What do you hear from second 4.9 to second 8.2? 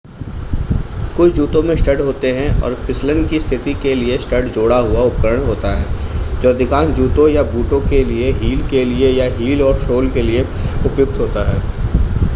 उपकरण होता है जो अधिकांश जूतों या बूटों के